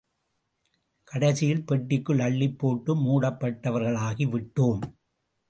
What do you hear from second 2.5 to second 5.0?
போட்டு மூடப்பட்டவர்களாகி விட்டோம்.